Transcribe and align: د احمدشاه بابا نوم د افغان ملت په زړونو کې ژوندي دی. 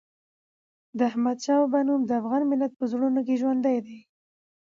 د 0.97 0.99
احمدشاه 1.09 1.59
بابا 1.63 1.79
نوم 1.87 2.01
د 2.05 2.11
افغان 2.21 2.41
ملت 2.51 2.71
په 2.79 2.85
زړونو 2.91 3.19
کې 3.27 3.39
ژوندي 3.41 3.77
دی. 3.85 3.99